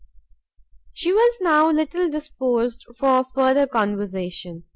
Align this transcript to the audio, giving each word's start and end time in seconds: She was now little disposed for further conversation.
She 0.93 1.13
was 1.13 1.37
now 1.41 1.69
little 1.69 2.09
disposed 2.09 2.87
for 2.97 3.23
further 3.23 3.67
conversation. 3.67 4.63